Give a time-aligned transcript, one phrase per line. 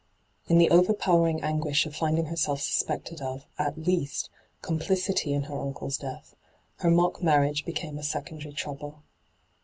[0.47, 4.31] In the overpowering anguish of finding herself suspected of, at least,
[4.63, 6.35] complicity in her uncle's death,
[6.77, 9.03] her mock marriage became a secondary trouble.